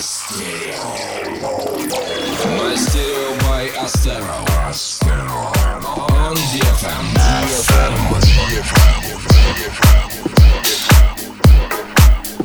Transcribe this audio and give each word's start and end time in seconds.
Мастерио 0.00 0.80
by 3.42 3.68
Astero. 3.84 4.38
On 6.08 6.36
DFM. 6.54 7.04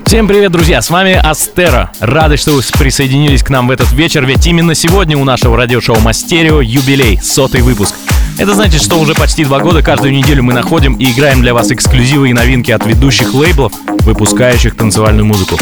Всем 0.05 0.27
привет, 0.27 0.51
друзья! 0.51 0.81
С 0.81 0.89
вами 0.89 1.13
Астера. 1.13 1.91
Рады, 2.01 2.35
что 2.35 2.51
вы 2.51 2.61
присоединились 2.77 3.41
к 3.41 3.49
нам 3.49 3.69
в 3.69 3.71
этот 3.71 3.89
вечер, 3.93 4.25
ведь 4.25 4.45
именно 4.45 4.75
сегодня 4.75 5.17
у 5.17 5.23
нашего 5.23 5.55
радиошоу 5.55 6.01
Мастерио 6.01 6.59
юбилей, 6.59 7.21
сотый 7.21 7.61
выпуск. 7.61 7.95
Это 8.37 8.53
значит, 8.53 8.81
что 8.81 8.99
уже 8.99 9.13
почти 9.13 9.45
два 9.45 9.61
года 9.61 9.81
каждую 9.81 10.11
неделю 10.11 10.43
мы 10.43 10.51
находим 10.51 10.95
и 10.95 11.09
играем 11.09 11.39
для 11.41 11.53
вас 11.53 11.71
эксклюзивы 11.71 12.31
и 12.31 12.33
новинки 12.33 12.71
от 12.71 12.85
ведущих 12.85 13.33
лейблов, 13.33 13.71
выпускающих 14.01 14.75
танцевальную 14.75 15.25
музыку. 15.25 15.57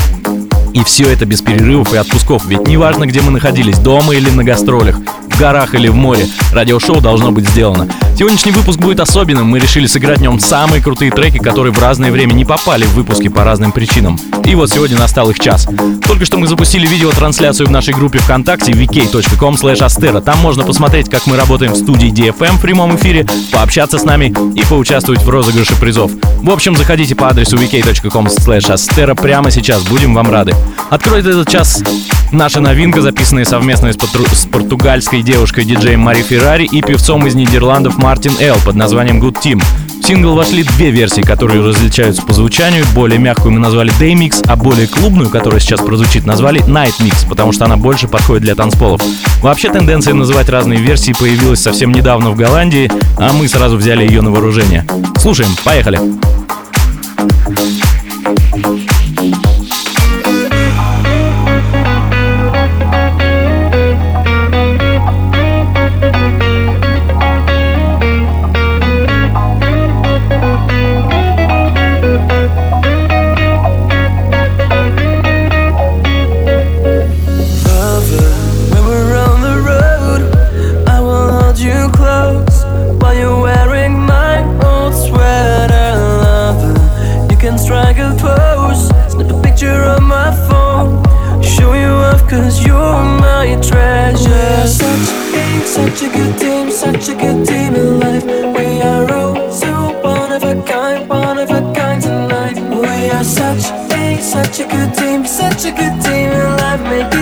И 0.74 0.84
все 0.84 1.12
это 1.12 1.26
без 1.26 1.42
перерывов 1.42 1.94
и 1.94 1.98
отпусков, 1.98 2.46
ведь 2.46 2.68
неважно, 2.68 3.06
где 3.06 3.22
мы 3.22 3.30
находились, 3.30 3.78
дома 3.78 4.16
или 4.16 4.30
на 4.30 4.44
гастролях, 4.44 4.98
в 5.34 5.40
горах 5.40 5.74
или 5.74 5.88
в 5.88 5.96
море, 5.96 6.28
радиошоу 6.52 7.02
должно 7.02 7.32
быть 7.32 7.48
сделано. 7.48 7.88
Сегодняшний 8.16 8.52
выпуск 8.52 8.80
будет 8.80 9.00
особенным, 9.00 9.48
мы 9.48 9.60
решили 9.60 9.88
сыграть 9.88 10.20
в 10.20 10.22
нем 10.22 10.40
самые 10.40 10.82
крутые 10.82 11.12
треки, 11.12 11.40
которые 11.40 11.74
в 11.74 11.82
разное 11.82 12.12
время 12.12 12.34
не 12.34 12.46
попали 12.46 12.86
в 12.86 12.94
выпуски 12.94 13.28
по 13.28 13.44
разным 13.44 13.72
причинам. 13.72 14.20
И 14.46 14.54
вот 14.56 14.70
сегодня 14.70 14.98
настал 14.98 15.30
их 15.32 15.40
час. 15.40 15.68
Только 16.06 16.26
что 16.26 16.38
мы 16.38 16.48
запустили 16.48 16.86
видеотрансляцию 16.86 17.68
в 17.68 17.72
нашей 17.72 17.94
группе 17.94 18.20
ВКонтакте 18.20 18.72
vk.com 18.72 19.56
astera. 19.56 20.22
Там 20.22 20.40
можно 20.40 20.64
посмотреть, 20.64 21.10
как 21.10 21.26
мы 21.26 21.38
работаем 21.38 21.74
в 21.74 21.78
студии 21.78 22.12
DFM 22.12 22.58
в 22.58 22.62
прямом 22.62 22.96
эфире, 22.96 23.26
пообщаться 23.52 23.98
с 23.98 24.04
нами 24.04 24.34
и 24.56 24.64
поучаствовать 24.64 25.24
в 25.24 25.30
розыгрыше 25.30 25.76
призов. 25.76 26.12
В 26.42 26.50
общем, 26.52 26.76
заходите 26.76 27.16
по 27.16 27.30
адресу 27.30 27.58
vk.com 27.58 28.28
astera 28.28 29.20
прямо 29.20 29.50
сейчас, 29.50 29.82
будем 29.84 30.14
вам 30.14 30.32
рады. 30.32 30.54
Откроет 30.92 31.26
этот 31.26 31.50
час 31.50 31.82
наша 32.34 32.60
новинка, 32.60 33.02
записанная 33.02 33.46
совместно 33.46 33.92
с, 33.92 33.96
патру- 33.96 34.34
с 34.34 34.46
португальской 34.46 35.22
девушкой-диджеем 35.22 36.00
Мари 36.00 36.22
Феррари 36.22 36.66
и 36.66 36.82
певцом 36.82 37.26
из 37.28 37.36
Нидерландов 37.36 37.98
Мартин 37.98 38.34
Эл 38.40 38.58
под 38.66 38.76
названием 38.76 39.22
Good 39.22 39.42
Team. 39.42 39.64
В 40.02 40.06
сингл 40.06 40.36
вошли 40.36 40.64
две 40.64 40.92
версии, 40.92 41.22
которые 41.22 41.66
различаются 41.66 42.22
по 42.22 42.34
звучанию. 42.34 42.86
Более 42.94 43.20
мягкую 43.20 43.54
мы 43.54 43.60
назвали 43.60 43.92
Day 44.00 44.14
Mix, 44.14 44.46
а 44.48 44.56
более 44.56 44.88
клубную, 44.88 45.30
которая 45.30 45.60
сейчас 45.60 45.80
прозвучит, 45.80 46.26
назвали 46.26 46.62
Night 46.66 47.00
Mix, 47.00 47.28
потому 47.28 47.52
что 47.52 47.66
она 47.66 47.78
больше 47.78 48.08
подходит 48.08 48.44
для 48.44 48.56
танцполов. 48.56 49.02
Вообще 49.42 49.70
тенденция 49.70 50.14
называть 50.14 50.50
разные 50.50 50.80
версии 50.80 51.14
появилась 51.14 51.62
совсем 51.62 51.92
недавно 51.92 52.32
в 52.32 52.36
Голландии, 52.36 52.92
а 53.18 53.32
мы 53.32 53.48
сразу 53.48 53.78
взяли 53.78 54.06
ее 54.06 54.22
на 54.22 54.32
вооружение. 54.32 54.86
Слушаем, 55.18 55.52
поехали! 55.64 56.00
Lover, 57.56 57.93
'cause 92.34 92.66
you're 92.66 93.04
my 93.22 93.56
treasure. 93.62 94.30
We're 94.32 94.68
Such 94.68 95.10
a, 95.36 95.68
such 95.78 96.02
a 96.02 96.10
good 96.10 96.34
team, 96.40 96.72
such 96.72 97.10
a 97.10 97.16
good 97.16 97.46
team 97.46 97.76
in 97.76 98.00
life. 98.00 98.26
We 98.58 98.82
are 98.82 99.06
all 99.20 99.52
so 99.52 99.72
one 100.02 100.32
of 100.32 100.44
a 100.44 100.56
kind, 100.64 101.08
one 101.08 101.38
of 101.38 101.50
a 101.52 101.62
kind 101.78 102.02
tonight. 102.02 102.58
We 102.82 103.12
are 103.12 103.24
such 103.24 103.66
a, 104.02 104.18
such 104.22 104.60
a 104.62 104.66
good 104.74 104.92
team, 105.00 105.26
such 105.26 105.66
a 105.66 105.72
good 105.72 105.96
team 106.06 106.30
in 106.32 106.58
life. 106.62 106.82
Make 106.92 107.13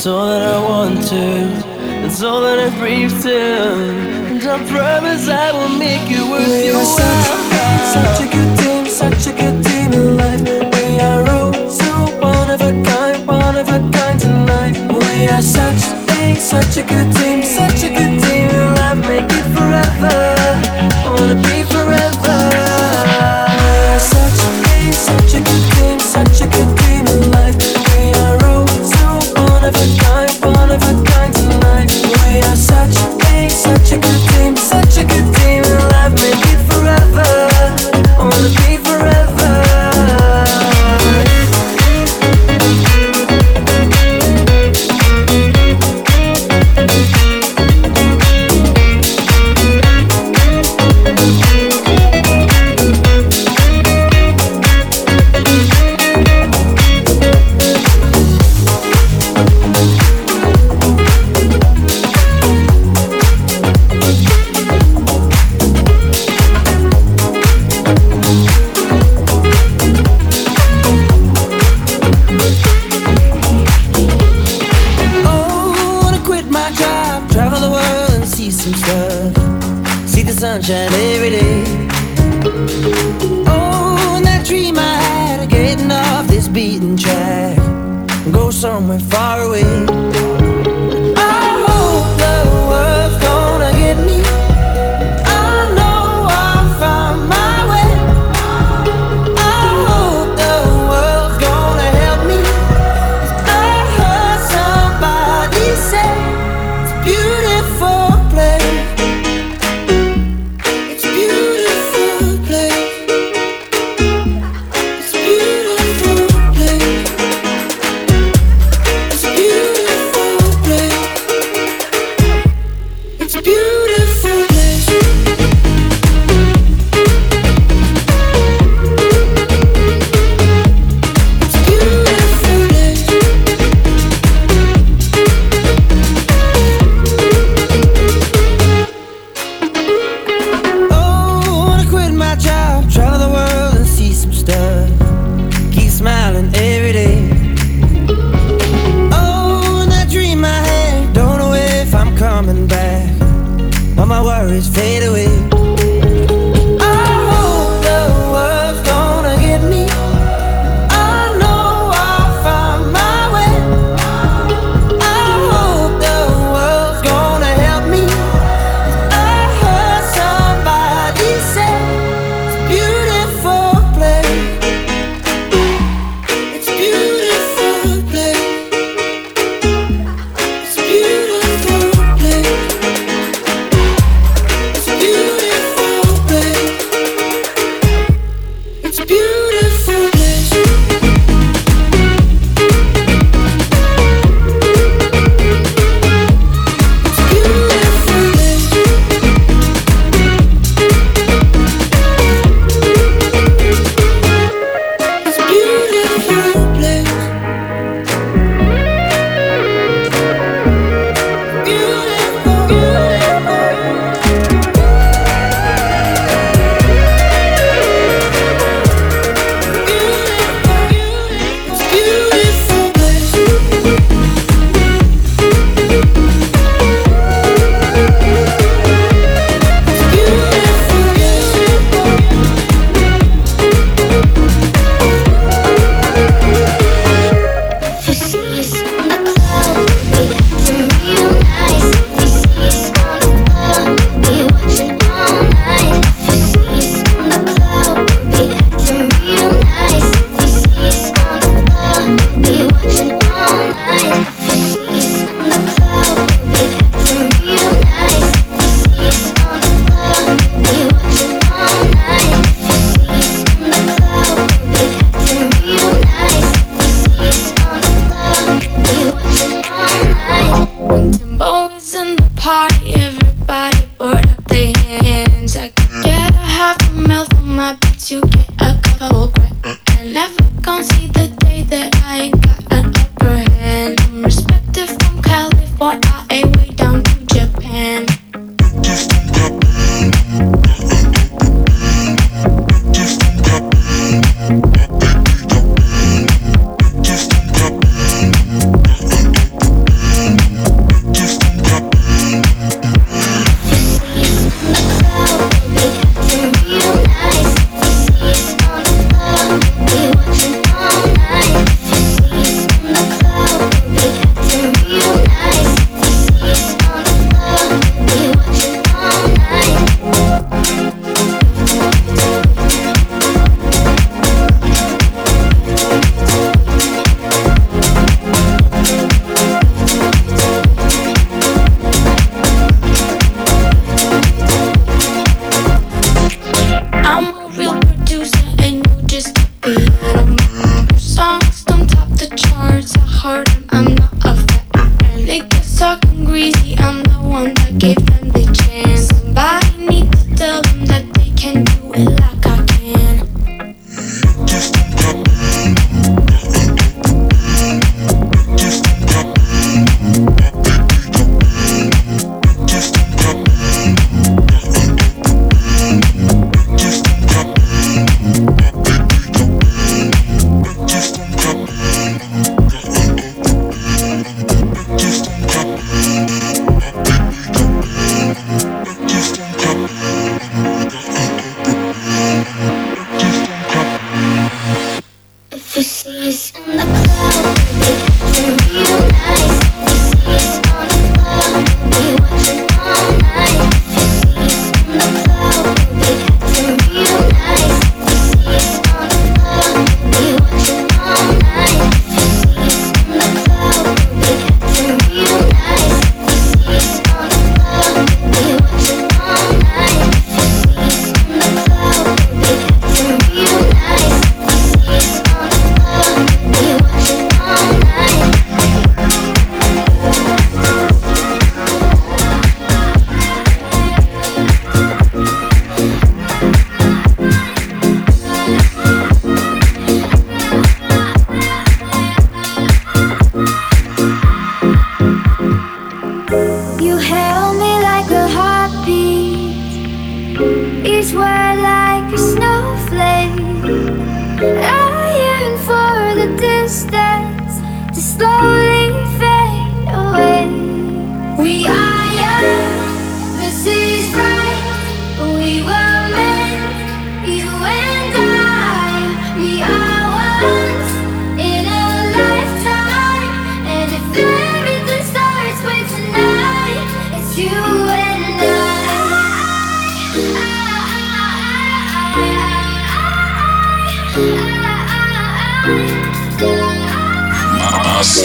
It's 0.00 0.06
all 0.06 0.24
that 0.28 0.40
I 0.40 0.58
want 0.62 1.06
to. 1.08 2.06
It's 2.06 2.22
all 2.22 2.40
that 2.40 2.58
I 2.58 2.70
breathe 2.78 3.12
to. 3.20 3.36
And 4.32 4.42
I 4.42 4.56
promise 4.64 5.28
I 5.28 5.52
will 5.52 5.76
make 5.76 6.08
you 6.08 6.24
worth 6.30 6.64
your 6.64 6.80
while. 6.80 7.84
Such 7.92 8.24
a 8.24 8.28
good 8.32 8.52
team, 8.60 8.86
such 8.86 9.26
a 9.26 9.32
good 9.36 9.62
team 9.62 9.92
in 9.92 10.16
life. 10.16 10.40
We 10.40 11.00
are 11.00 11.28
all 11.28 11.52
so 11.68 11.92
one 12.16 12.48
of 12.48 12.62
a 12.62 12.72
kind, 12.82 13.26
one 13.26 13.56
of 13.56 13.68
a 13.68 13.80
kind 13.92 14.18
tonight. 14.18 14.74
We 14.88 15.28
are 15.28 15.42
such 15.42 15.82
a, 16.16 16.34
such 16.34 16.78
a 16.78 16.82
good 16.82 17.14
team, 17.16 17.29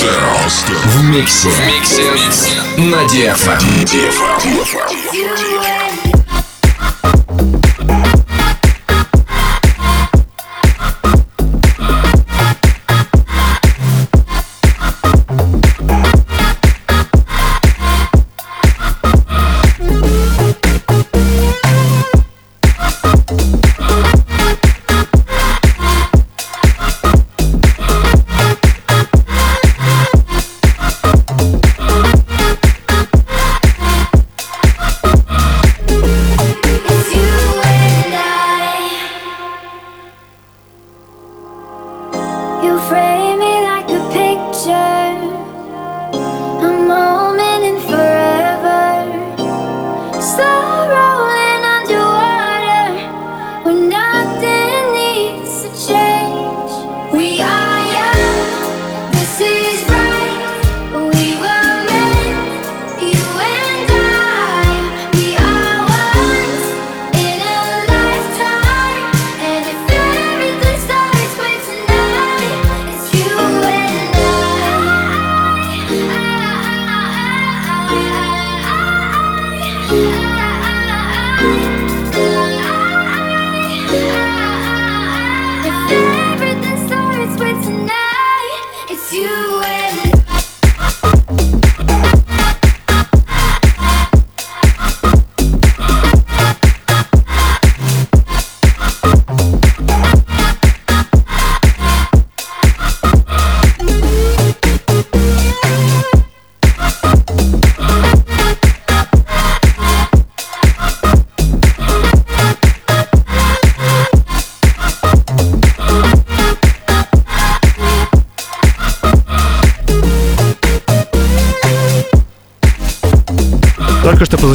В 0.05 1.03
миксе. 1.03 1.49
В 1.49 1.59
миксе. 1.65 2.03
На 2.77 3.03
DFM. 3.05 3.85
DFM. 3.85 4.65
что 4.65 5.74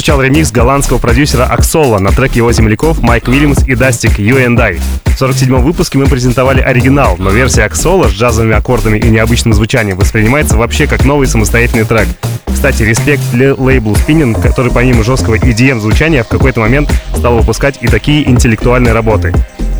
звучал 0.01 0.19
ремикс 0.19 0.51
голландского 0.51 0.97
продюсера 0.97 1.43
Аксола 1.43 1.99
на 1.99 2.11
трек 2.11 2.35
его 2.35 2.51
земляков 2.51 3.03
Майк 3.03 3.27
Уильямс 3.27 3.59
и 3.67 3.75
Дастик 3.75 4.17
You 4.17 4.43
and 4.43 4.59
I. 4.59 4.79
В 5.05 5.21
47-м 5.21 5.61
выпуске 5.61 5.99
мы 5.99 6.07
презентовали 6.07 6.59
оригинал, 6.59 7.17
но 7.19 7.29
версия 7.29 7.65
Аксола 7.65 8.07
с 8.07 8.11
джазовыми 8.11 8.55
аккордами 8.55 8.97
и 8.97 9.07
необычным 9.09 9.53
звучанием 9.53 9.99
воспринимается 9.99 10.57
вообще 10.57 10.87
как 10.87 11.05
новый 11.05 11.27
самостоятельный 11.27 11.83
трек. 11.83 12.07
Кстати, 12.51 12.81
респект 12.81 13.21
для 13.31 13.53
лейблу 13.53 13.93
Spinning, 13.93 14.41
который 14.41 14.71
помимо 14.71 15.03
жесткого 15.03 15.35
EDM 15.35 15.79
звучания 15.79 16.23
в 16.23 16.27
какой-то 16.27 16.61
момент 16.61 16.91
стал 17.15 17.37
выпускать 17.37 17.77
и 17.81 17.87
такие 17.87 18.27
интеллектуальные 18.27 18.93
работы. 18.93 19.35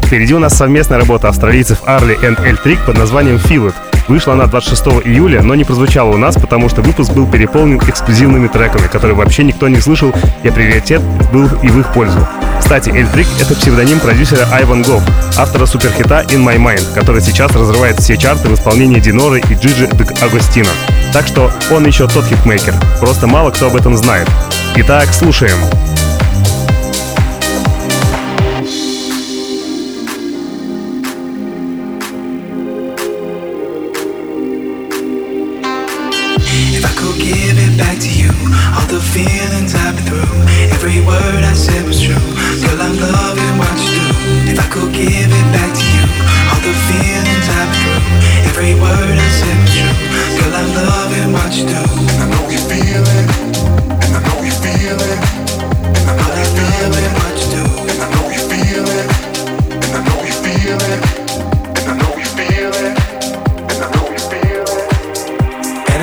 Впереди 0.06 0.36
у 0.36 0.40
нас 0.40 0.56
совместная 0.56 1.00
работа 1.00 1.30
австралийцев 1.30 1.80
Арли 1.86 2.14
и 2.14 2.26
Эль 2.26 2.58
Трик 2.58 2.86
под 2.86 2.96
названием 2.96 3.38
Feel 3.38 3.74
It. 3.74 3.91
Вышла 4.08 4.34
она 4.34 4.46
26 4.46 5.06
июля, 5.06 5.42
но 5.42 5.56
не 5.56 5.64
прозвучала 5.64 6.10
у 6.10 6.18
нас, 6.18 6.36
потому 6.36 6.70
что 6.70 6.82
выпуск 6.82 7.12
был 7.14 7.28
переполнен 7.28 7.78
эксклюзивными 7.78 8.48
треками, 8.48 8.88
которые 8.88 9.16
вообще 9.16 9.44
никто 9.44 9.68
не 9.68 9.80
слышал, 9.80 10.14
и 10.44 10.50
приоритет 10.50 11.02
был 11.32 11.48
и 11.62 11.70
в 11.70 11.80
их 11.80 11.94
пользу. 11.94 12.20
Кстати, 12.60 12.90
Эльтрик— 12.90 13.28
это 13.42 13.56
псевдоним 13.56 14.00
продюсера 14.00 14.48
Айван 14.52 14.82
Гофф, 14.84 15.04
автора 15.38 15.66
суперхита 15.66 16.26
In 16.30 16.46
My 16.46 16.58
Mind, 16.58 16.94
который 16.94 17.22
сейчас 17.22 17.52
разрывает 17.54 18.00
все 18.00 18.18
чарты 18.18 18.48
в 18.50 18.54
исполнении 18.54 19.00
Диноры 19.00 19.40
и 19.40 19.54
Джиджи 19.54 19.90
Дек 19.94 20.22
Агостино. 20.22 20.70
Так 21.14 21.28
что 21.28 21.52
он 21.70 21.86
еще 21.86 22.08
тот 22.08 22.26
хитмейкер, 22.26 22.76
просто 23.00 23.28
мало 23.28 23.52
кто 23.52 23.68
об 23.68 23.76
этом 23.76 23.98
знает. 23.98 24.30
Итак, 24.76 25.14
слушаем. 25.14 25.58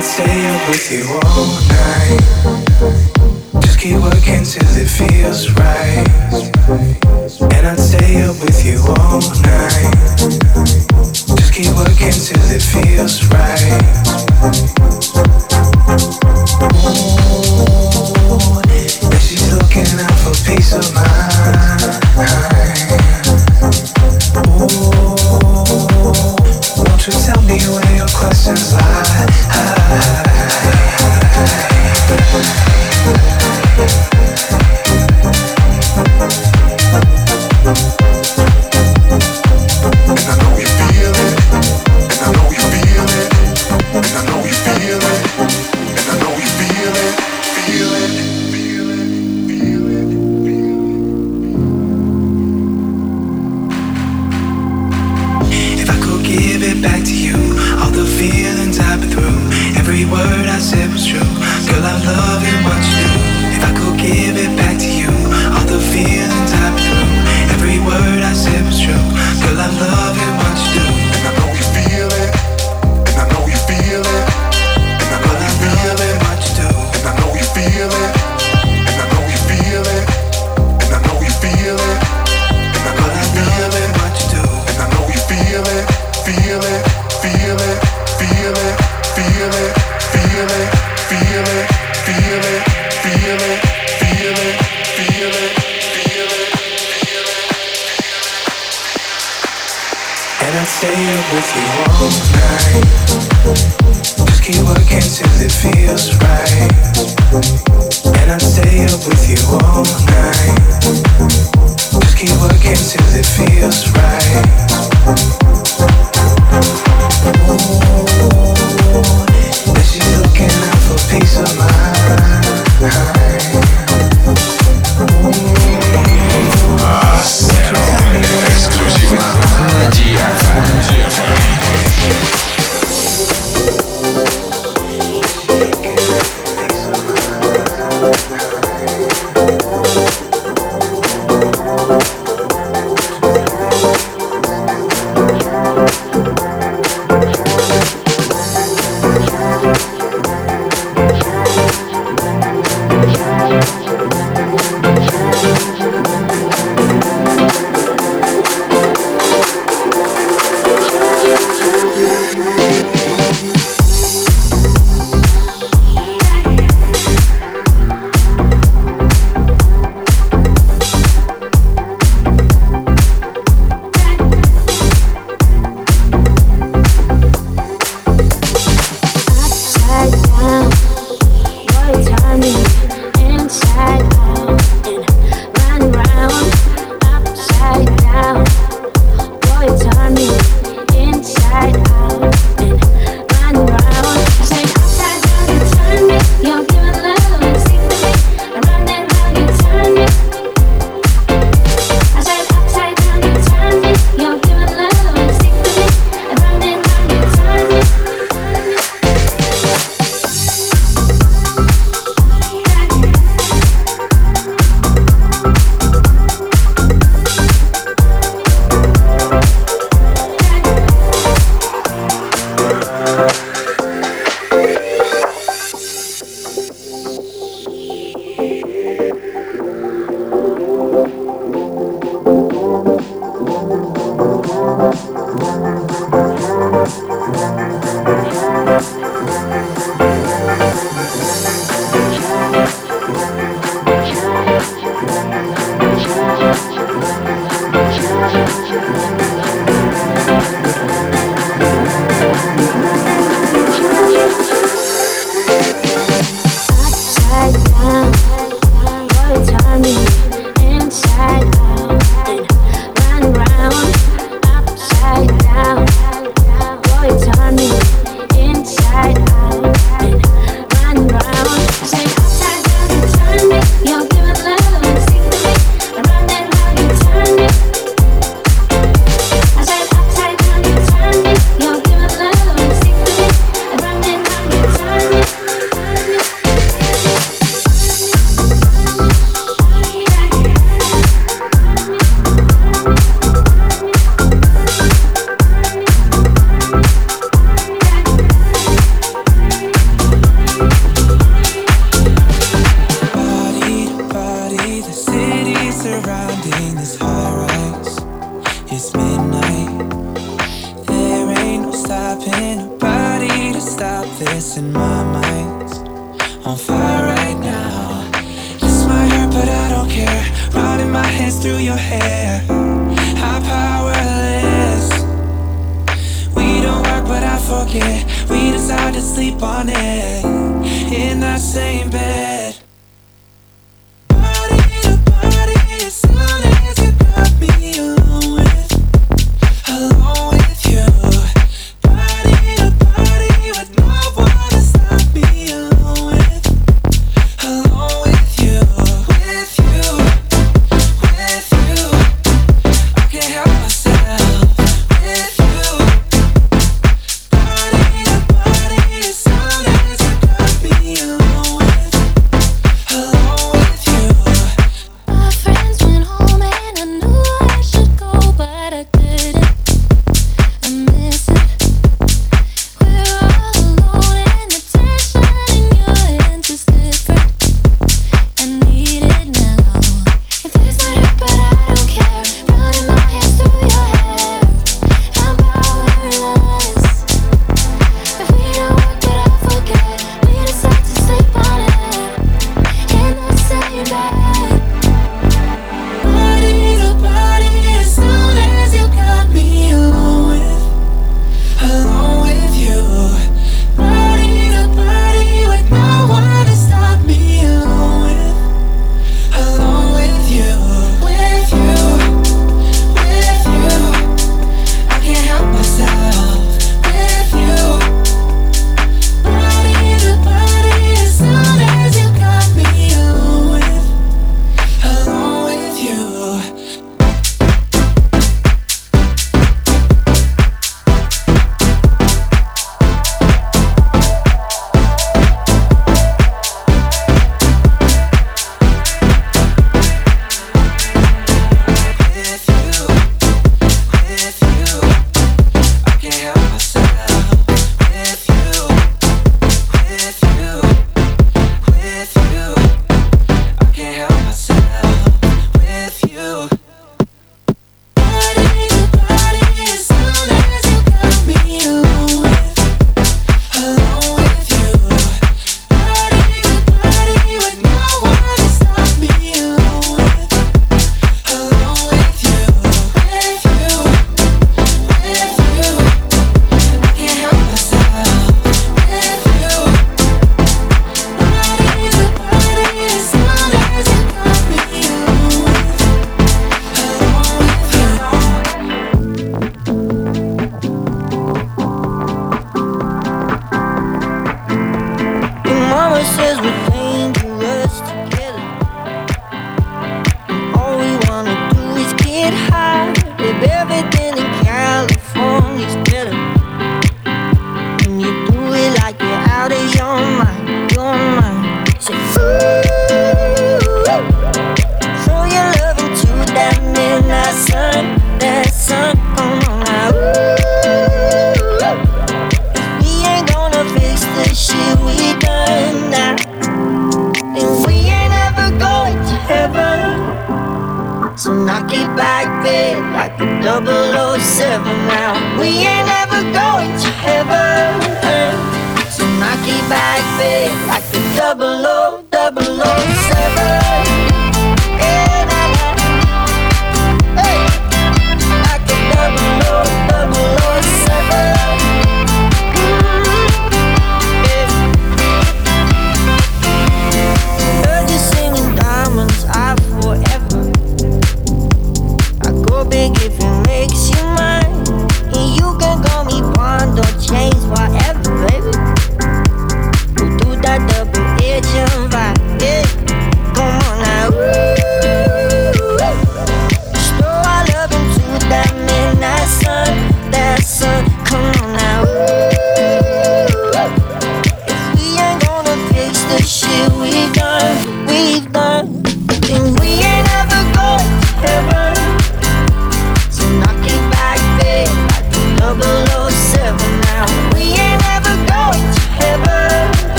I'd 0.00 0.06
stay 0.06 0.46
up 0.48 0.68
with 0.70 0.90
you 0.90 1.04
all 1.12 1.60
night 1.68 2.20
Just 3.60 3.78
keep 3.78 4.00
working 4.00 4.44
till 4.44 4.64
it 4.80 4.88
feels 4.88 5.50
right. 5.60 6.08
And 7.52 7.66
I'd 7.66 7.78
stay 7.78 8.22
up 8.22 8.40
with 8.40 8.64
you 8.64 8.80
all 8.80 9.20
night. 9.44 9.92
Just 11.36 11.52
keep 11.52 11.76
working 11.76 12.16
till 12.16 12.40
it 12.48 12.62
feels 12.62 13.28
right. 13.28 13.60
And 19.04 19.20
she's 19.20 19.52
looking 19.52 20.00
out 20.00 20.16
for 20.24 20.32
peace 20.48 20.72
of 20.72 20.94
mind. 20.94 22.00
Ooh, 24.64 25.20
won't 26.88 27.06
you 27.06 27.12
tell 27.12 27.42
me 27.42 27.60
where 27.68 27.96
your 27.98 28.08
questions 28.08 28.69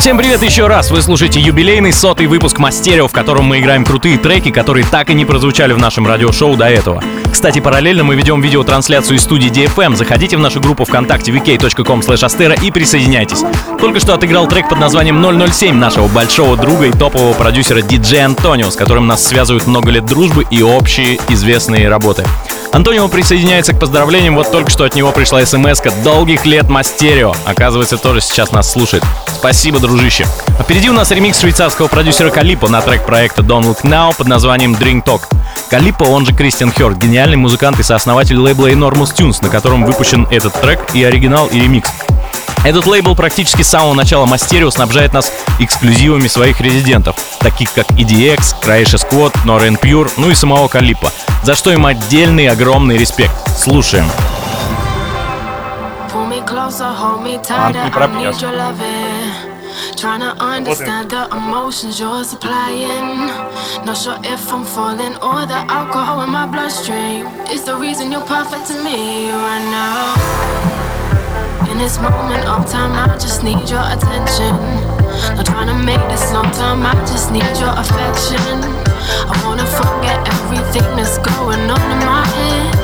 Всем 0.00 0.16
привет 0.16 0.42
еще 0.42 0.66
раз! 0.66 0.90
Вы 0.90 1.02
слушаете 1.02 1.40
юбилейный 1.40 1.92
сотый 1.92 2.26
выпуск 2.26 2.58
Мастерио, 2.58 3.06
в 3.06 3.12
котором 3.12 3.44
мы 3.44 3.60
играем 3.60 3.84
крутые 3.84 4.16
треки, 4.16 4.50
которые 4.50 4.86
так 4.86 5.10
и 5.10 5.14
не 5.14 5.26
прозвучали 5.26 5.74
в 5.74 5.78
нашем 5.78 6.06
радиошоу 6.06 6.56
до 6.56 6.70
этого. 6.70 7.04
Кстати, 7.30 7.58
параллельно 7.58 8.02
мы 8.02 8.14
ведем 8.14 8.40
видеотрансляцию 8.40 9.18
из 9.18 9.22
студии 9.22 9.50
DFM. 9.50 9.96
Заходите 9.96 10.38
в 10.38 10.40
нашу 10.40 10.58
группу 10.62 10.86
ВКонтакте 10.86 11.32
vk.com 11.32 12.00
astera 12.00 12.58
и 12.64 12.70
присоединяйтесь. 12.70 13.42
Только 13.78 14.00
что 14.00 14.14
отыграл 14.14 14.48
трек 14.48 14.70
под 14.70 14.78
названием 14.78 15.22
007 15.52 15.74
нашего 15.74 16.08
большого 16.08 16.56
друга 16.56 16.86
и 16.86 16.92
топового 16.92 17.34
продюсера 17.34 17.80
DJ 17.80 18.20
Антонио, 18.20 18.70
с 18.70 18.76
которым 18.76 19.06
нас 19.06 19.22
связывают 19.22 19.66
много 19.66 19.90
лет 19.90 20.06
дружбы 20.06 20.46
и 20.50 20.62
общие 20.62 21.18
известные 21.28 21.90
работы. 21.90 22.24
Антонио 22.72 23.08
присоединяется 23.08 23.72
к 23.72 23.80
поздравлениям, 23.80 24.36
вот 24.36 24.50
только 24.52 24.70
что 24.70 24.84
от 24.84 24.94
него 24.94 25.10
пришла 25.10 25.44
смс 25.44 25.80
долгих 26.04 26.46
лет 26.46 26.68
Мастерио. 26.68 27.34
Оказывается, 27.44 27.96
тоже 27.98 28.20
сейчас 28.20 28.52
нас 28.52 28.70
слушает. 28.70 29.02
Спасибо, 29.26 29.80
дружище. 29.80 30.24
А 30.58 30.62
впереди 30.62 30.88
у 30.88 30.92
нас 30.92 31.10
ремикс 31.10 31.40
швейцарского 31.40 31.88
продюсера 31.88 32.30
Калипа 32.30 32.68
на 32.68 32.80
трек 32.80 33.04
проекта 33.04 33.42
Don't 33.42 33.62
Look 33.62 33.82
Now 33.82 34.14
под 34.16 34.28
названием 34.28 34.74
Drink 34.74 35.04
Talk. 35.04 35.22
Калипа, 35.68 36.04
он 36.04 36.26
же 36.26 36.32
Кристиан 36.32 36.72
Хёрд, 36.72 36.96
гениальный 36.98 37.36
музыкант 37.36 37.80
и 37.80 37.82
сооснователь 37.82 38.36
лейбла 38.36 38.70
Enormous 38.70 39.14
Tunes, 39.14 39.38
на 39.42 39.48
котором 39.48 39.84
выпущен 39.84 40.28
этот 40.30 40.54
трек 40.60 40.80
и 40.94 41.02
оригинал, 41.02 41.48
и 41.48 41.58
ремикс. 41.58 41.90
Этот 42.62 42.86
лейбл 42.86 43.14
практически 43.14 43.62
с 43.62 43.68
самого 43.68 43.94
начала 43.94 44.26
Мастерио 44.26 44.70
снабжает 44.70 45.14
нас 45.14 45.32
эксклюзивами 45.58 46.28
своих 46.28 46.60
резидентов, 46.60 47.16
таких 47.40 47.72
как 47.72 47.86
EDX, 47.92 48.54
Croatia 48.62 49.00
Squad, 49.00 49.32
Noren 49.44 49.80
Pure, 49.80 50.12
ну 50.18 50.28
и 50.30 50.34
самого 50.34 50.68
Калипа, 50.68 51.10
за 51.42 51.54
что 51.54 51.72
им 51.72 51.86
отдельный 51.86 52.48
огромный 52.48 52.98
респект. 52.98 53.32
Слушаем. 53.56 54.04
Trying 59.96 60.20
to 60.20 60.34
understand 60.40 61.10
the 61.10 61.28
emotions 61.30 62.00
you're 62.00 62.24
supplying. 62.24 63.26
Not 63.84 63.98
sure 63.98 64.16
if 64.24 64.50
I'm 64.50 64.64
falling 64.64 65.14
or 65.20 65.44
the 65.44 65.60
alcohol 65.68 66.22
in 66.22 66.30
my 66.30 66.46
bloodstream 66.46 67.26
is 67.52 67.64
the 67.64 67.76
reason 67.76 68.10
you're 68.10 68.24
perfect 68.24 68.66
to 68.68 68.82
me 68.82 69.30
right 69.30 69.64
now. 69.70 70.89
In 71.70 71.78
this 71.78 71.98
moment 72.00 72.44
of 72.46 72.68
time, 72.68 72.92
I 72.92 73.16
just 73.16 73.44
need 73.44 73.70
your 73.70 73.84
attention. 73.94 74.52
Not 75.36 75.46
trying 75.46 75.68
to 75.68 75.78
make 75.78 76.02
this 76.10 76.32
long 76.32 76.50
term, 76.50 76.82
I 76.84 76.94
just 77.06 77.30
need 77.30 77.46
your 77.62 77.70
affection. 77.78 78.58
I 79.30 79.40
wanna 79.44 79.66
forget 79.66 80.18
everything 80.26 80.88
that's 80.96 81.18
going 81.18 81.70
on 81.70 81.84
in 81.94 82.00
my 82.04 82.26
head. 82.26 82.74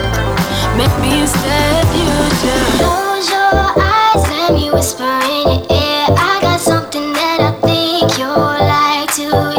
Maybe 0.79 1.21
instead 1.21 1.85
you 1.99 2.07
just. 2.43 2.79
Close 2.79 3.29
your 3.29 3.55
eyes, 3.83 4.23
let 4.31 4.53
me 4.55 4.71
whisper 4.71 5.03
in 5.03 5.43
your 5.51 5.63
ear. 5.67 6.07
I 6.31 6.39
got 6.41 6.61
something 6.61 7.13
that 7.13 7.41
I 7.41 7.53
think 7.67 8.17
you'll 8.19 8.59
like 8.71 9.11
to 9.19 9.56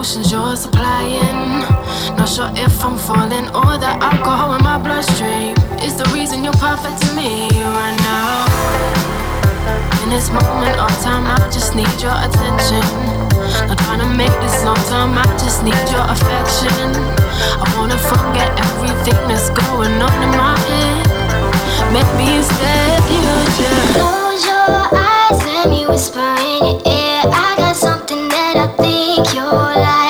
emotions 0.00 0.32
you're 0.32 0.56
supplying. 0.56 1.60
Not 2.16 2.26
sure 2.26 2.50
if 2.56 2.82
I'm 2.82 2.96
falling 2.96 3.44
or 3.52 3.76
the 3.76 3.92
alcohol 4.00 4.54
in 4.56 4.64
my 4.64 4.78
bloodstream 4.78 5.52
is 5.84 5.94
the 5.94 6.08
reason 6.08 6.42
you're 6.42 6.56
perfect 6.56 7.02
to 7.04 7.08
me 7.12 7.50
right 7.52 7.98
now. 8.08 8.48
In 10.02 10.08
this 10.08 10.30
moment 10.32 10.80
of 10.80 10.88
time, 11.04 11.28
I 11.28 11.36
just 11.52 11.76
need 11.76 11.92
your 12.00 12.16
attention. 12.16 12.80
Not 13.68 13.76
trying 13.84 14.00
to 14.00 14.08
make 14.16 14.32
this 14.40 14.64
long 14.64 14.80
time, 14.88 15.12
I 15.20 15.28
just 15.36 15.62
need 15.68 15.84
your 15.92 16.06
affection. 16.08 16.80
I 17.60 17.68
wanna 17.76 18.00
forget 18.00 18.48
everything 18.56 19.20
that's 19.28 19.50
going 19.52 20.00
on 20.00 20.16
in 20.24 20.32
my 20.32 20.56
head. 20.64 21.04
Maybe 21.92 22.40
instead 22.40 23.04
you 23.12 23.20
just. 23.52 24.00
Close 24.00 24.46
your 24.48 24.96
eyes, 24.96 25.38
let 25.44 25.68
me 25.68 25.84
whisper 25.84 26.24
in 26.40 26.58
your 26.64 26.80
ear. 26.88 27.20
I 27.28 27.54
got 27.58 27.76
something 27.76 27.89
I 29.20 29.22
think 29.22 29.34
you'll 29.34 30.09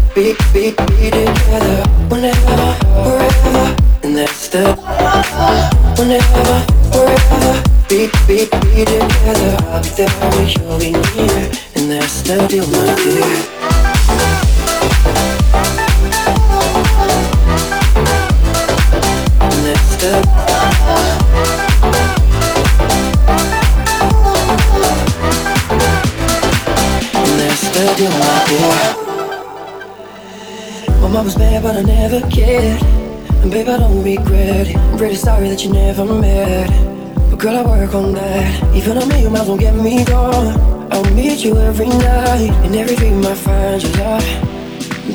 be, 0.15 0.33
be, 0.53 0.71
be 0.71 1.09
together. 1.11 1.83
Whenever, 2.09 2.55
wherever, 3.03 3.75
and 4.03 4.17
that's 4.17 4.49
the. 4.49 4.75
Whenever, 5.97 6.59
wherever, 6.91 7.63
be, 7.87 8.07
be, 8.27 8.45
be 8.49 8.85
together. 8.85 9.57
I'll 9.67 9.81
be 9.81 9.89
there 9.89 10.09
when 10.31 10.47
you'll 10.49 10.79
be 10.79 10.91
near. 10.91 11.51
And 11.75 11.91
that's 11.91 12.21
the 12.23 12.47
deal, 12.47 12.67
my 12.67 12.95
dear. 12.95 13.60
Was 31.31 31.37
mad, 31.37 31.63
but 31.63 31.75
I 31.75 31.81
never 31.81 32.19
cared. 32.29 32.81
And 33.41 33.51
babe, 33.51 33.67
I 33.67 33.77
don't 33.77 34.03
regret 34.03 34.67
it. 34.67 34.75
I'm 34.75 34.97
pretty 34.97 35.15
sorry 35.15 35.49
that 35.49 35.63
you 35.63 35.71
never 35.71 36.05
met. 36.05 36.69
But 37.29 37.39
girl, 37.39 37.57
I 37.57 37.63
work 37.63 37.93
on 37.93 38.13
that. 38.13 38.75
Even 38.75 38.97
a 38.97 39.05
million 39.05 39.31
miles 39.31 39.47
won't 39.47 39.61
get 39.61 39.75
me 39.75 40.03
gone. 40.03 40.59
I'll 40.91 41.13
meet 41.13 41.43
you 41.43 41.57
every 41.57 41.87
night. 41.87 42.51
And 42.63 42.75
every 42.75 42.95
dream 42.95 43.25
I 43.25 43.35
find 43.35 43.81
you 43.81 43.89
love. 44.03 44.25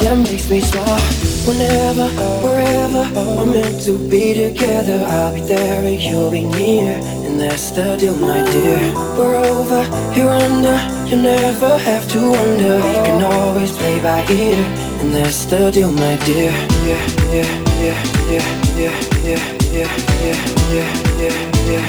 That 0.01 0.17
makes 0.19 0.49
me 0.51 0.61
smile. 0.61 1.01
Whenever, 1.49 2.09
wherever 2.45 3.03
we're 3.37 3.47
meant 3.47 3.83
to 3.85 3.99
be 4.11 4.35
together, 4.35 5.05
I'll 5.07 5.35
be 5.35 5.41
there 5.41 5.85
and 5.85 6.01
you'll 6.01 6.31
be 6.31 6.45
near. 6.45 6.95
And 7.27 7.41
that's 7.41 7.71
the 7.71 7.97
deal, 7.97 8.17
my 8.17 8.43
dear. 8.53 8.81
We're 9.19 9.37
over, 9.37 9.83
you're 10.17 10.31
under. 10.31 10.77
You 11.09 11.23
never 11.23 11.79
have 11.79 12.09
to 12.13 12.19
wonder. 12.31 12.77
We 12.77 12.95
can 13.07 13.23
always 13.23 13.73
play 13.77 14.01
by 14.01 14.25
ear. 14.31 14.86
And 15.07 15.15
that's 15.15 15.45
the 15.45 15.71
deal, 15.71 15.93
my 15.93 16.17
dear. 16.27 16.51
Yeah, 16.83 16.99
yeah, 17.31 17.47
yeah, 17.79 17.95
yeah, 17.95 17.95
yeah, 18.27 18.43
yeah, 18.75 18.91
yeah, 19.23 19.39
yeah, 19.71 19.87
yeah, 19.87 20.43
yeah, 20.75 20.83
yeah, 20.83 21.31
yeah, 21.63 21.87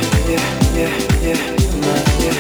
yeah, 0.78 0.94
yeah, 1.26 1.42
my 1.82 1.98
dear. 2.20 2.36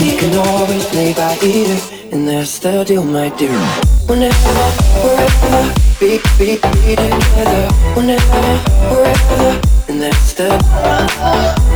We 0.00 0.10
can 0.18 0.34
always 0.34 0.84
play 0.86 1.14
by 1.14 1.38
ear, 1.44 1.78
and 2.10 2.26
that's 2.26 2.58
the 2.58 2.82
deal, 2.82 3.04
my 3.04 3.28
dear. 3.38 3.54
Whenever, 4.08 4.34
wherever, 5.04 5.74
be, 6.00 6.18
be, 6.36 6.58
be 6.58 6.96
together. 6.96 7.70
Whenever, 7.94 8.58
wherever, 8.90 9.60
and 9.94 10.02
that's 10.02 10.32
the. 10.34 10.50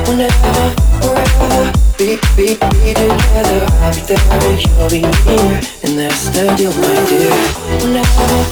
Whenever, 0.08 0.74
wherever, 1.06 1.70
be, 1.96 2.18
be, 2.34 2.58
be 2.58 2.90
together. 2.94 3.62
I'll 3.78 3.94
be 3.94 4.00
there 4.10 4.18
and 4.42 4.58
you'll 4.58 4.90
be 4.90 5.02
near, 5.02 5.62
and 5.84 5.94
that's 5.94 6.26
the 6.34 6.42
deal, 6.58 6.74
my 6.74 6.94
dear. 7.06 7.30
Wherever, 7.78 8.42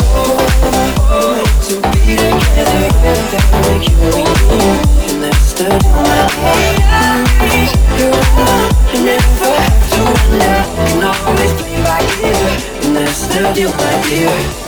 we're 1.11 1.35
meant 1.35 1.51
to 1.67 1.75
be 1.83 2.15
together. 2.15 2.87
I'll 3.03 3.19
be 3.19 3.27
there 3.33 3.51
and 3.67 3.83
you'll 3.83 4.15
be 4.15 4.23
near, 4.55 4.75
and 5.11 5.19
that's 5.25 5.51
the 5.59 5.67
deal, 5.67 5.99
my 5.99 6.23
dear. 6.31 6.87
You're 7.99 8.23
you 8.93 9.01
never 9.03 9.51
have 9.51 9.83
to 9.91 9.99
wonder. 10.15 10.57
Can 10.87 11.03
always 11.11 11.53
play 11.59 11.79
by 11.83 12.03
ear, 12.23 12.51
and 12.85 12.95
that's 12.95 13.21
the 13.27 13.43
deal, 13.53 13.73
my 13.75 13.95
dear. 14.07 14.67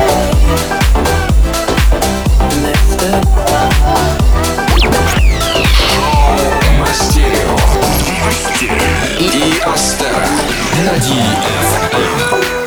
And 0.00 0.79
И 9.32 9.60
Астера. 9.64 10.26
На 10.84 10.98
DFM. 10.98 12.59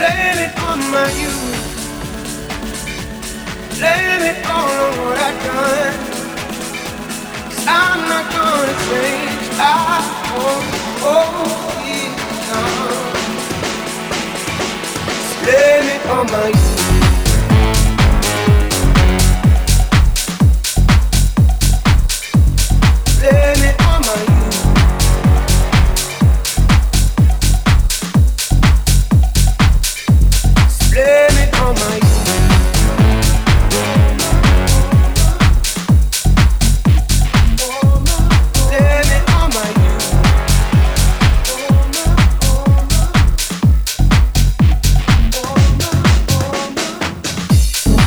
Blame 0.00 0.40
it 0.48 0.56
on 0.60 0.78
my 0.90 1.12
youth. 1.12 1.76
Blame 3.76 4.22
it 4.30 4.46
all 4.46 4.76
on 4.84 4.92
what 5.04 5.18
I've 5.18 5.38
done. 5.44 5.94
Cause 7.44 7.66
I'm 7.68 8.00
not 8.08 8.24
gonna 8.32 8.74
change. 8.88 9.44
I 9.60 10.00
won't 10.40 10.64
oh, 11.04 11.28
hold 11.36 11.84
it 11.84 12.12
down. 12.48 12.96
Blame 15.44 15.88
it 15.96 16.02
on 16.16 16.24
my 16.32 16.48
youth. 16.48 16.80
Blame 23.20 23.64
it 23.68 23.76
on 23.82 24.00
my 24.00 24.16
youth. 24.32 24.39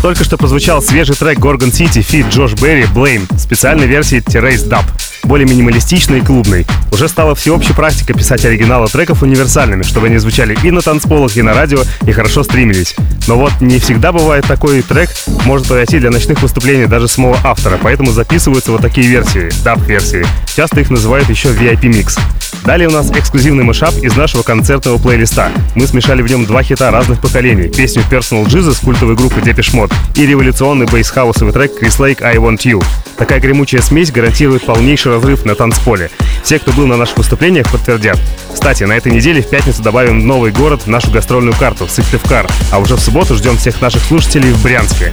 Только 0.04 0.26
что 0.26 0.36
прозвучал 0.36 0.82
свежий 0.82 1.16
трек 1.16 1.40
Gorgon 1.40 1.72
City 1.72 2.02
Фит 2.02 2.28
Джош 2.28 2.56
Берри 2.56 2.84
Blame 2.94 3.26
специальной 3.40 3.88
версии 3.88 4.18
Terrace 4.18 4.68
Dub, 4.68 4.84
более 5.24 5.48
минималистичной 5.48 6.20
и 6.20 6.22
клубной. 6.22 6.66
Уже 6.94 7.08
стала 7.08 7.34
всеобщей 7.34 7.74
практика 7.74 8.14
писать 8.14 8.46
оригиналы 8.46 8.88
треков 8.88 9.24
универсальными, 9.24 9.82
чтобы 9.82 10.08
они 10.08 10.20
звучали 10.20 10.56
и 10.64 10.70
на 10.70 10.80
танцполах, 10.80 11.36
и 11.36 11.42
на 11.42 11.56
радио, 11.56 11.80
и 12.06 12.12
хорошо 12.12 12.44
стримились. 12.44 12.96
Но 13.28 13.36
вот 13.36 13.52
не 13.62 13.80
всегда 13.80 14.12
бывает 14.12 14.46
такой 14.46 14.84
трек 14.84 15.10
может 15.46 15.68
подойти 15.68 15.98
для 15.98 16.12
ночных 16.12 16.44
выступлений 16.44 16.86
даже 16.86 17.08
самого 17.08 17.40
автора, 17.44 17.80
поэтому 17.82 18.12
записываются 18.12 18.72
вот 18.72 18.82
такие 18.82 19.08
версии, 19.08 19.50
даб-версии. 19.64 20.24
Часто 20.56 20.82
их 20.82 20.92
называют 20.92 21.28
еще 21.32 21.50
VIP-микс. 21.50 22.20
Далее 22.64 22.88
у 22.88 22.92
нас 22.92 23.10
эксклюзивный 23.10 23.64
мышап 23.64 23.96
из 23.96 24.16
нашего 24.16 24.44
концертного 24.44 24.98
плейлиста. 24.98 25.50
Мы 25.76 25.88
смешали 25.88 26.22
в 26.22 26.30
нем 26.30 26.46
два 26.46 26.62
хита 26.62 26.92
разных 26.92 27.20
поколений. 27.20 27.70
Песню 27.70 28.04
Personal 28.10 28.46
Jesus 28.46 28.84
культовой 28.84 29.16
группы 29.16 29.42
Depeche 29.42 29.74
Mode 29.74 29.94
и 30.16 30.26
революционный 30.26 30.86
бейс-хаусовый 30.86 31.52
трек 31.52 31.72
Chris 31.82 31.98
Lake 31.98 32.24
I 32.24 32.38
Want 32.38 32.60
You. 32.60 32.84
Такая 33.18 33.40
гремучая 33.40 33.82
смесь 33.82 34.12
гарантирует 34.12 34.66
полнейший 34.66 35.14
разрыв 35.14 35.44
на 35.46 35.56
танцполе. 35.56 36.10
Все, 36.44 36.58
кто 36.60 36.72
был 36.72 36.83
на 36.88 36.98
наших 36.98 37.18
выступлениях, 37.18 37.72
подтвердят. 37.72 38.20
Кстати, 38.54 38.84
на 38.84 38.94
этой 38.94 39.12
неделе 39.12 39.42
в 39.42 39.50
пятницу 39.50 39.82
добавим 39.82 40.26
новый 40.26 40.52
город 40.52 40.84
в 40.84 40.88
нашу 40.88 41.12
гастрольную 41.12 41.56
карту— 41.56 41.88
Сыктывкар. 41.90 42.48
А 42.72 42.80
уже 42.80 42.96
в 42.96 43.00
субботу 43.00 43.36
ждем 43.36 43.58
всех 43.58 43.82
наших 43.82 44.04
слушателей 44.04 44.52
в 44.52 44.64
Брянске. 44.64 45.12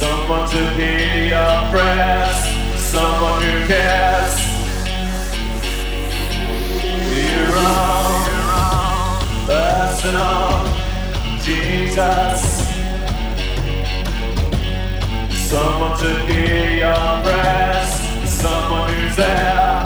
Someone 0.00 0.48
to 0.48 0.62
hear 0.76 1.28
your 1.28 1.70
prayers, 1.72 2.38
someone 2.78 3.42
who 3.42 3.66
cares. 3.66 4.19
Jesus. 11.70 12.42
Someone 15.30 15.96
to 15.98 16.10
hear 16.26 16.70
your 16.82 17.22
prayers, 17.22 17.90
someone 18.28 18.92
who's 18.92 19.14
there, 19.14 19.79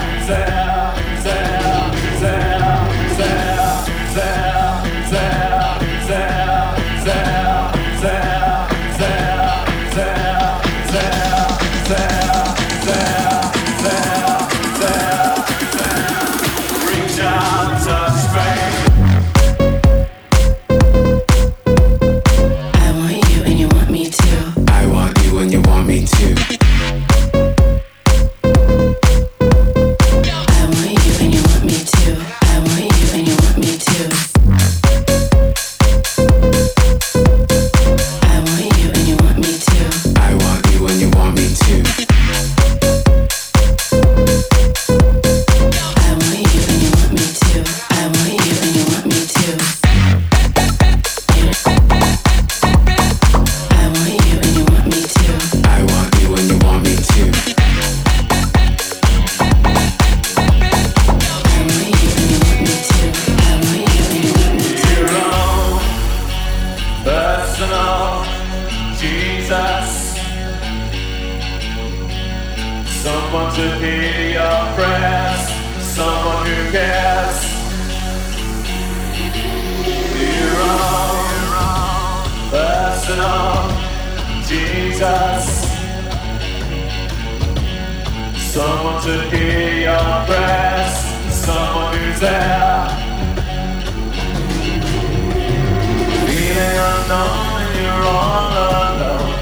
Unknown 97.15 97.63
and 97.63 97.75
you're 97.79 98.05
all 98.11 98.51
alone 98.51 99.39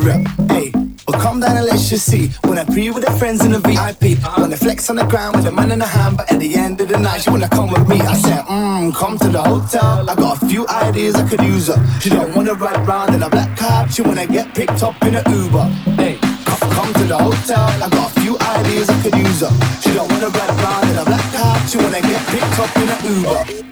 Hey, 0.09 0.71
well, 1.07 1.21
come 1.21 1.39
down 1.39 1.55
and 1.55 1.67
let's 1.67 1.87
just 1.87 2.07
see. 2.07 2.29
When 2.45 2.57
I 2.57 2.63
pre 2.63 2.89
with 2.89 3.05
the 3.05 3.11
friends 3.11 3.45
in 3.45 3.51
the 3.51 3.59
VIP, 3.59 4.17
when 4.39 4.51
I 4.51 4.55
flex 4.55 4.89
on 4.89 4.95
the 4.95 5.05
ground 5.05 5.35
with 5.35 5.45
a 5.45 5.51
man 5.51 5.71
in 5.71 5.79
the 5.79 5.85
hand, 5.85 6.17
but 6.17 6.31
at 6.31 6.39
the 6.39 6.55
end 6.55 6.81
of 6.81 6.87
the 6.87 6.97
night, 6.97 7.21
she 7.21 7.29
wanna 7.29 7.47
come 7.47 7.69
with 7.69 7.87
me. 7.87 8.01
I 8.01 8.15
said, 8.17 8.43
mmm, 8.45 8.95
come 8.95 9.19
to 9.19 9.27
the 9.29 9.41
hotel. 9.41 10.09
I 10.09 10.15
got 10.15 10.41
a 10.41 10.45
few 10.47 10.67
ideas 10.67 11.13
I 11.13 11.29
could 11.29 11.41
use 11.41 11.67
her. 11.67 11.77
She 12.01 12.09
don't 12.09 12.35
wanna 12.35 12.55
ride 12.55 12.87
round 12.87 13.13
in 13.13 13.21
a 13.21 13.29
black 13.29 13.55
car, 13.55 13.87
she 13.91 14.01
wanna 14.01 14.25
get 14.25 14.55
picked 14.55 14.81
up 14.81 14.99
in 15.03 15.15
a 15.15 15.23
Uber. 15.29 15.65
Hey, 16.01 16.17
come, 16.45 16.71
come 16.71 16.93
to 16.93 17.03
the 17.03 17.17
hotel. 17.17 17.69
I 17.83 17.89
got 17.89 18.09
a 18.09 18.19
few 18.21 18.35
ideas 18.39 18.89
I 18.89 19.01
could 19.03 19.15
use 19.15 19.41
her. 19.41 19.53
She 19.81 19.93
don't 19.93 20.09
wanna 20.11 20.29
ride 20.29 20.55
round 20.63 20.89
in 20.89 20.97
a 20.97 21.05
black 21.05 21.33
car, 21.33 21.55
she 21.67 21.77
wanna 21.77 22.01
get 22.01 22.21
picked 22.33 22.57
up 22.57 22.75
in 22.77 22.89
a 22.89 22.97
Uber. 23.13 23.68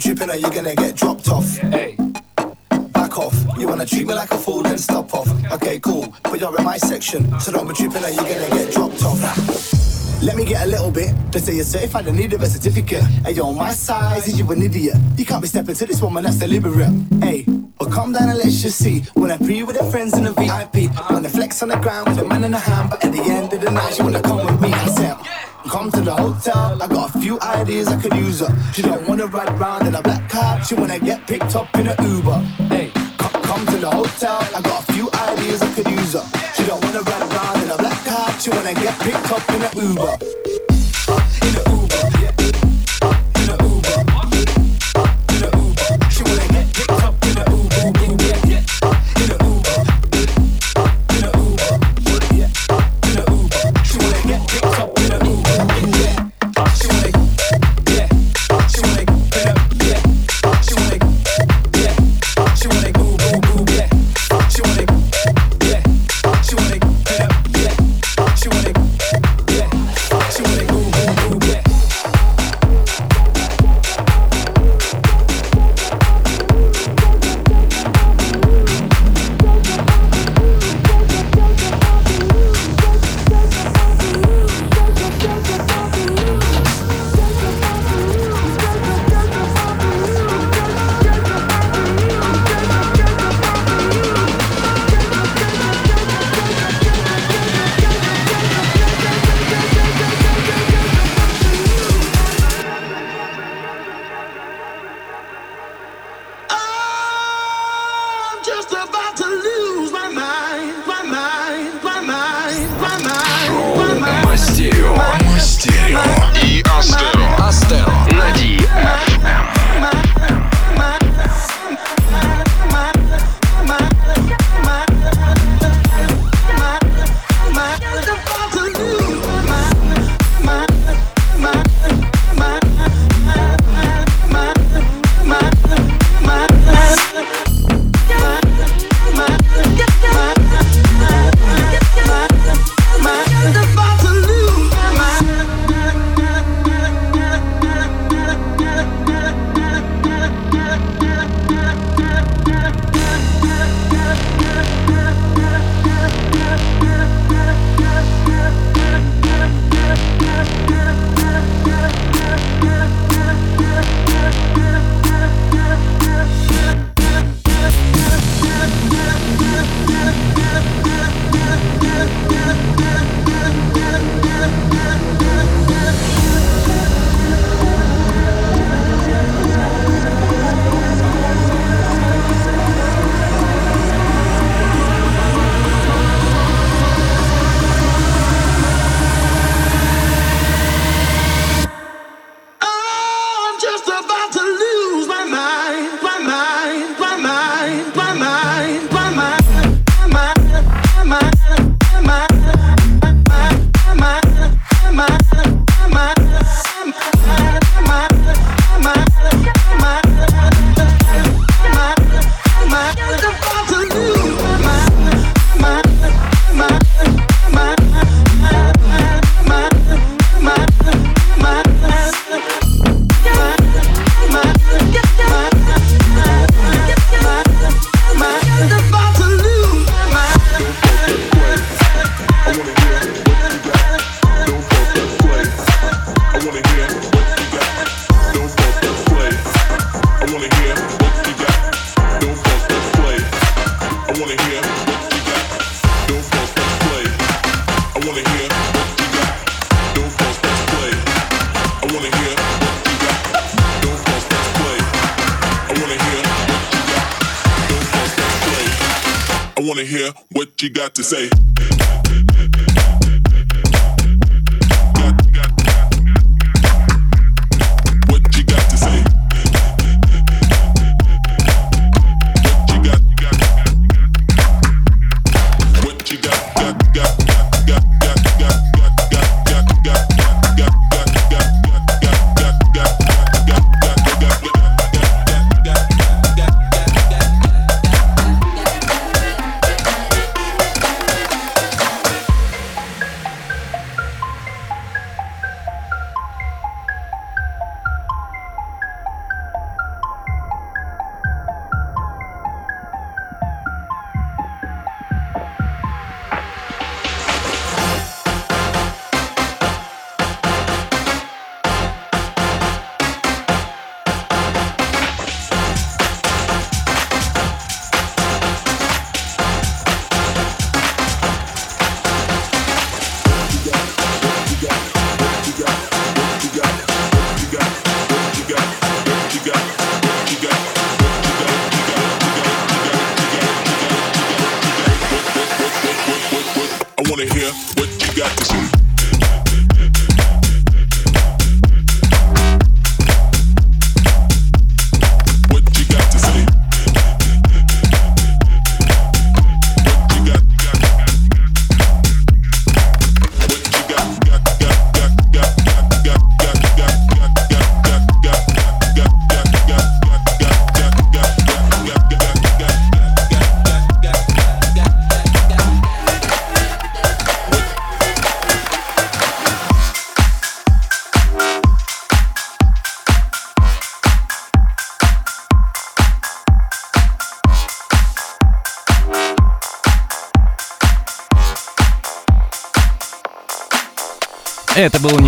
Tripping 0.00 0.30
or 0.30 0.36
you're 0.36 0.50
gonna 0.50 0.74
get 0.74 0.96
dropped 0.96 1.28
off. 1.28 1.58
Hey. 1.58 1.96
Back 2.92 3.18
off. 3.18 3.34
You 3.58 3.68
wanna 3.68 3.86
treat 3.86 4.06
me 4.06 4.14
like 4.14 4.30
a 4.30 4.38
fool, 4.38 4.62
then 4.62 4.78
stop 4.78 5.12
off. 5.14 5.28
Okay, 5.52 5.78
cool. 5.80 6.12
But 6.22 6.40
you're 6.40 6.56
in 6.56 6.64
my 6.64 6.78
section, 6.78 7.38
so 7.38 7.52
don't 7.52 7.68
be 7.68 7.74
tripping 7.74 8.02
or 8.02 8.08
you're 8.08 8.24
gonna 8.24 8.48
get 8.50 8.72
dropped 8.72 9.02
off. 9.04 9.20
Let 10.22 10.36
me 10.36 10.44
get 10.44 10.66
a 10.66 10.68
little 10.68 10.90
bit. 10.90 11.14
They 11.32 11.38
say 11.38 11.54
you're 11.54 11.64
certified 11.64 12.06
and 12.06 12.16
need 12.16 12.32
a 12.32 12.38
birth 12.38 12.52
certificate. 12.52 13.02
Hey, 13.24 13.32
yo, 13.32 13.52
my 13.52 13.72
size, 13.72 14.28
is 14.28 14.38
you 14.38 14.50
an 14.50 14.62
idiot? 14.62 14.96
You 15.16 15.24
can't 15.24 15.42
be 15.42 15.48
stepping 15.48 15.74
to 15.74 15.86
this 15.86 16.00
woman, 16.02 16.24
that's 16.24 16.36
deliberate. 16.36 16.92
Hey, 17.22 17.44
well, 17.78 17.90
calm 17.90 18.12
down 18.12 18.28
and 18.28 18.38
let's 18.38 18.60
just 18.60 18.78
see. 18.78 19.00
When 19.14 19.30
I 19.30 19.38
pre 19.38 19.62
with 19.62 19.78
her 19.78 19.90
friends 19.90 20.16
in 20.16 20.24
the 20.24 20.32
VIP, 20.32 20.90
when 21.10 21.24
I 21.24 21.28
flex 21.28 21.62
on 21.62 21.70
the 21.70 21.76
ground 21.76 22.08
with 22.08 22.18
a 22.18 22.24
man 22.24 22.44
in 22.44 22.52
the 22.52 22.58
hand, 22.58 22.90
but 22.90 23.04
at 23.04 23.12
the 23.12 23.22
end 23.22 23.52
of 23.52 23.60
the 23.60 23.70
night, 23.70 23.94
she 23.94 24.02
wanna 24.02 24.22
come 24.22 24.44
with 24.44 24.60
me. 24.60 24.72
I 24.72 24.86
said, 24.88 25.16
come 25.70 25.90
to 25.92 26.00
the 26.00 26.12
hotel. 26.12 26.82
I 26.82 26.86
got 26.88 27.14
a 27.14 27.18
few 27.20 27.38
ideas 27.40 27.86
I 27.86 28.00
could 28.02 28.14
use 28.14 28.40
her. 28.40 28.52
She 28.72 28.82
don't 28.82 29.06
wanna 29.08 29.26
ride 29.26 29.58
round 29.58 29.86
in 29.86 29.94
a 29.94 30.02
black 30.02 30.28
car, 30.28 30.62
she 30.64 30.74
wanna 30.74 30.98
get 30.98 31.26
picked 31.28 31.54
up 31.54 31.72
in 31.76 31.86
a 31.86 31.94
Uber. 32.02 32.38
Hey, 32.74 32.90
come, 33.18 33.42
come 33.42 33.66
to 33.66 33.76
the 33.78 33.90
hotel. 33.90 34.40
I 34.56 34.60
got 34.60 34.88
a 34.88 34.92
few 34.92 35.08
ideas 35.28 35.62
I 35.62 35.72
could 35.74 35.88
use 35.88 36.12
her. 36.14 36.24
She 36.56 36.64
don't 36.66 36.82
wanna 36.84 37.02
ride 37.02 37.32
round 37.36 37.62
in 37.62 37.70
a 37.70 37.76
black 37.76 38.04
car, 38.04 38.28
she 38.40 38.50
wanna 38.50 38.74
get 38.74 38.98
picked 38.98 39.30
up 39.30 39.48
in 39.54 39.62
a 39.62 39.70
Uber. 39.86 40.14
Uh, 41.12 41.46
in 41.46 41.54
a 41.60 41.62
Uber, 41.70 42.18
yeah. 42.20 42.39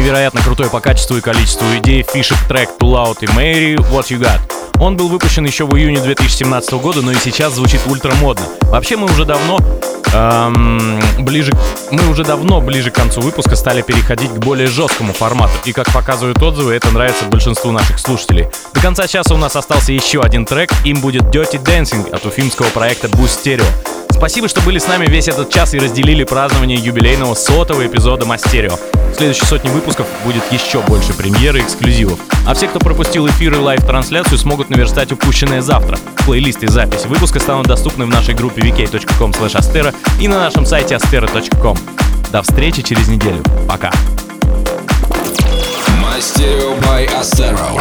Невероятно 0.03 0.42
крутое 0.42 0.68
по 0.68 0.80
качеству 0.80 1.16
и 1.16 1.20
количеству 1.20 1.64
идей 1.76 2.03
фишек 2.03 2.36
трек 2.48 2.70
Too 2.80 2.90
Loud 2.90 3.18
и 3.20 3.26
Mary 3.26 3.76
What 3.76 4.09
You 4.09 4.18
Got. 4.18 4.40
Он 4.80 4.96
был 4.96 5.09
выпущен 5.09 5.44
еще 5.44 5.64
в 5.64 5.76
июне 5.76 6.00
2017 6.00 6.72
года, 6.74 7.03
но 7.03 7.12
и 7.12 7.14
сейчас 7.14 7.55
звучит 7.55 7.80
ультра 7.86 8.12
модно. 8.16 8.44
Вообще 8.62 8.96
мы 8.96 9.05
уже 9.05 9.24
давно 9.24 9.61
эм, 10.12 11.00
ближе, 11.20 11.53
мы 11.92 12.09
уже 12.09 12.24
давно 12.24 12.61
ближе 12.61 12.90
к 12.90 12.94
концу 12.94 13.20
выпуска 13.20 13.55
стали 13.55 13.82
переходить 13.82 14.30
к 14.30 14.38
более 14.38 14.66
жесткому 14.66 15.12
формату. 15.12 15.53
И 15.66 15.72
как 15.72 15.92
показывают 15.92 16.42
отзывы, 16.42 16.74
это 16.74 16.90
нравится 16.90 17.26
большинству 17.26 17.70
наших 17.70 18.00
слушателей. 18.00 18.48
До 18.74 18.80
конца 18.80 19.07
часа 19.07 19.34
у 19.34 19.38
нас 19.38 19.55
остался 19.55 19.92
еще 19.92 20.20
один 20.20 20.46
трек, 20.46 20.72
им 20.84 21.00
будет 21.00 21.22
Dirty 21.24 21.62
Dancing 21.62 22.11
от 22.11 22.26
уфимского 22.26 22.68
проекта 22.70 23.07
Boost 23.07 23.44
Stereo. 23.44 23.64
Спасибо, 24.23 24.47
что 24.47 24.61
были 24.61 24.79
с 24.79 24.87
нами 24.87 25.07
весь 25.07 25.27
этот 25.27 25.51
час 25.51 25.75
и 25.75 25.81
разделили 25.81 26.23
празднование 26.23 26.79
юбилейного 26.79 27.35
сотого 27.35 27.85
эпизода 27.85 28.25
Мастерио. 28.25 28.79
В 29.11 29.16
следующей 29.16 29.45
сотне 29.45 29.68
выпусков 29.68 30.07
будет 30.25 30.45
еще 30.53 30.81
больше 30.83 31.12
премьер 31.12 31.57
и 31.57 31.61
эксклюзивов. 31.61 32.20
А 32.47 32.55
все, 32.55 32.68
кто 32.68 32.79
пропустил 32.79 33.27
эфир 33.27 33.55
и 33.55 33.57
лайв-трансляцию, 33.57 34.39
смогут 34.39 34.70
наверстать 34.70 35.11
упущенное 35.11 35.61
завтра. 35.61 35.99
Плейлисты 36.25 36.66
и 36.66 36.68
записи 36.68 37.09
выпуска 37.09 37.41
станут 37.41 37.66
доступны 37.66 38.07
в 38.07 38.11
нашей 38.11 38.35
группе 38.35 38.62
vk.com 38.62 39.33
и 40.20 40.29
на 40.29 40.39
нашем 40.39 40.66
сайте 40.66 40.95
astera.com. 40.95 41.77
До 42.31 42.43
встречи 42.43 42.83
через 42.83 43.09
неделю. 43.09 43.43
Пока. 43.66 43.91
Мастерио 46.01 46.77
by 46.83 47.09
Astero. 47.09 47.77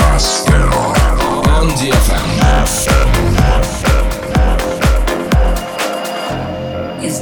On 1.46 1.70
DFM. 1.76 2.32
It's 2.64 3.80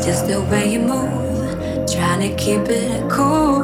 just 0.10 0.26
the 0.26 0.42
way 0.50 0.74
you 0.74 0.80
move, 0.80 1.86
trying 1.86 2.22
to 2.26 2.36
keep 2.36 2.66
it 2.68 3.08
cool. 3.12 3.62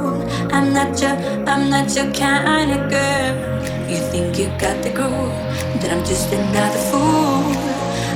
I'm 0.53 0.71
not 0.77 1.01
your, 1.01 1.17
I'm 1.49 1.71
not 1.71 1.87
your 1.95 2.05
kind 2.13 2.69
of 2.69 2.81
girl. 2.87 3.33
You 3.89 3.97
think 4.11 4.37
you 4.37 4.45
got 4.61 4.77
the 4.83 4.91
groove, 4.93 5.33
but 5.81 5.89
I'm 5.89 6.05
just 6.05 6.31
another 6.31 6.81
fool. 6.89 7.49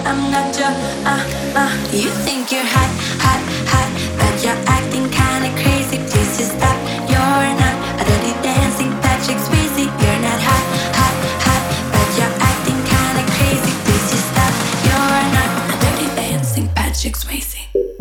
I'm 0.05 0.29
not 0.29 0.53
your, 0.61 0.73
uh, 1.09 1.57
uh. 1.57 1.73
You 1.89 2.11
think 2.25 2.51
you're 2.51 2.69
hot, 2.75 2.91
hot, 3.25 3.41
hot, 3.71 3.89
but 4.19 4.35
you're 4.45 4.61
acting 4.77 5.09
kinda 5.09 5.49
crazy. 5.61 5.97
Please 6.09 6.31
just 6.37 6.53
stop. 6.53 6.77
You're 7.09 7.49
not 7.63 7.75
a 8.01 8.03
dirty 8.09 8.33
dancing 8.45 8.93
Patrick 9.01 9.39
Swayze. 9.45 9.85
You're 10.01 10.21
not 10.27 10.39
hot, 10.49 10.65
hot, 10.99 11.15
hot, 11.45 11.63
but 11.93 12.07
you're 12.17 12.35
acting 12.49 12.79
kinda 12.93 13.23
crazy. 13.33 13.73
Please 13.85 14.05
just 14.13 14.27
stop. 14.33 14.53
You're 14.85 15.25
not 15.37 15.49
a 15.73 15.75
dirty 15.81 16.07
dancing 16.21 16.67
Patrick 16.77 17.17
Swayze. 17.17 17.68